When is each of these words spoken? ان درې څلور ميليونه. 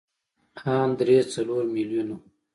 ان 0.75 0.89
درې 0.99 1.17
څلور 1.33 1.63
ميليونه. 1.73 2.15